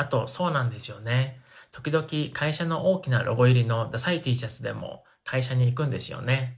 [0.00, 1.42] あとそうなんですよね。
[1.72, 6.56] 時々会社の大きなロゴ入りのダサい T シャツでも会社に行くんですよね。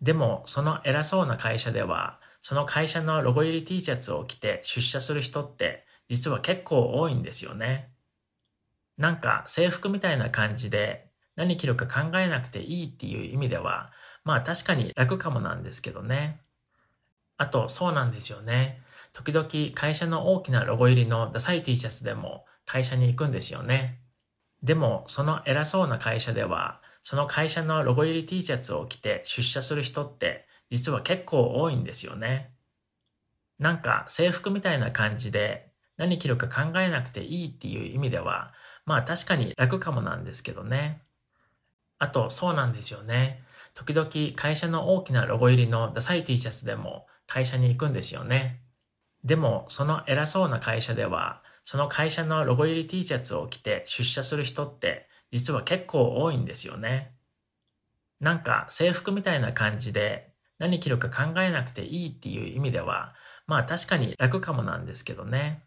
[0.00, 7.90] でもその偉そうな会社ではその会社のロゴ入り T シャツを着て出社する人って実は結構多いんですよね。
[8.96, 13.92] なんか制服みたいな感じで何着るか考えなくていいっていう意味では
[14.24, 16.40] まあ確かに楽かもなんですけどね。
[17.36, 18.80] あとそうなんですよね。
[19.12, 23.98] 時々会社の大きなロゴ入りのダサい T シャツでも会社に行くんですよね。
[24.62, 32.52] でもその偉そうな会社ではその会社のロゴ入り T シャツを着て出社する人って実は結構多いんですよね。
[33.58, 38.54] なんか制服みたいな感じで何着るか考えなくていいっていう意味では
[38.86, 41.02] まあ確かに楽かもなんですけどね。
[41.98, 43.42] あとそうなんですよね。
[43.74, 48.60] 時々会社の大きなロゴ入りのダサい T シャツでも会社に行くんですよね。
[49.24, 57.12] でもその偉そうな会社ではその会社のロゴ入り T シャツを着て出社する人って実は結構多いんですよね。
[58.20, 63.14] なんか制服みたいな感じで何着るか考えなくていいっていう意味では
[63.46, 65.62] まあ確かに楽かもなんですけどね。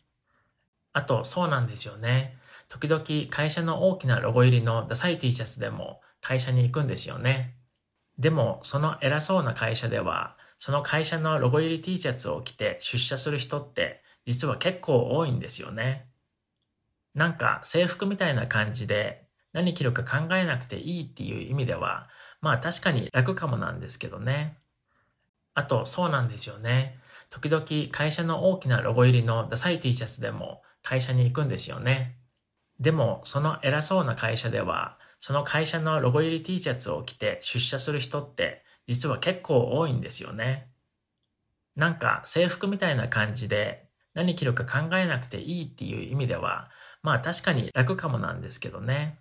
[0.94, 2.38] あとそうなんですよね。
[2.70, 7.56] 時々会社の大きなロゴ入りのダサい T シャツでも会社に行くんですよね。
[8.18, 16.08] でもその偉そうな会社ではその会社のロゴ入り T シャツを着て出社する人って実は結構多いんですよね。
[17.14, 22.10] なんか制服みたいな感じで何着るか考えなくていいっていう意味では
[22.42, 24.58] まあ確かに楽かもなんですけどね。
[25.54, 27.00] あとそうなんですよね。
[27.30, 32.18] 時々会社の大きなロゴ入りのダサい T シャツでも会社に行くんですよね。
[32.80, 40.68] でもその偉そうな会社ではその会社のロゴ入り T シャツを着て出社する人って実は結構多いんですよね。
[41.76, 46.70] なんか制服みたいな感じで何着るか考えなくていいっていう意味では
[47.02, 49.20] まあ確かに楽かもなんですけどね。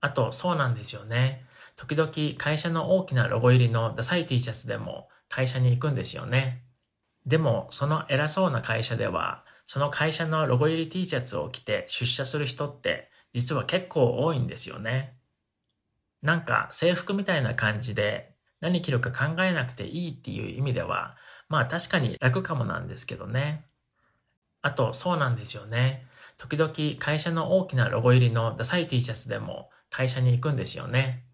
[0.00, 1.44] あとそうなんですよね。
[1.76, 6.64] 時々会社の大きなロゴ入りのダサい T シャツでも会社に行くんですよね。
[7.26, 15.18] でもその偉そうな会社ではその会社のロゴ入り T シャツを着て出社する人って実は結構多いんですよね。
[16.22, 21.16] なんか制服みたいな感じで何着るか考えなくていいっていう意味では
[21.48, 23.67] まあ確かに楽かもなんですけどね。
[24.62, 26.06] あとそうなんですよね。
[26.36, 31.24] 時々会社の大きなロゴ入りのダサい T シャツでも会社に行くんですよね。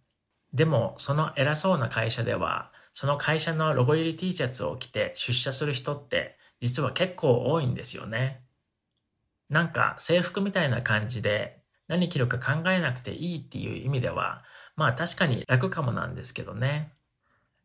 [0.52, 8.44] でもその偉そうな会社ではその会社のロゴ入り T シャツを着て出社する人って実は結構多いんですよね。
[9.50, 14.42] なんか制服みたいな感じで何着るか考えなくていいっていう意味では
[14.76, 16.92] まあ確かに楽かもなんですけどね。